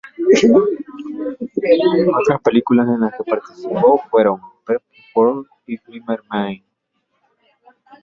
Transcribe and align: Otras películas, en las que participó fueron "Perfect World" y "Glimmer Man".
Otras 2.21 2.41
películas, 2.43 2.87
en 2.87 3.01
las 3.01 3.13
que 3.13 3.23
participó 3.29 4.01
fueron 4.09 4.41
"Perfect 4.65 4.93
World" 5.15 5.45
y 5.67 5.77
"Glimmer 5.77 6.23
Man". 6.27 6.63